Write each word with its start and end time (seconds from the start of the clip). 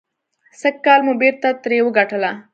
سږکال 0.61 0.99
مو 1.05 1.13
بېرته 1.21 1.47
ترې 1.63 1.77
وګټله. 1.83 2.31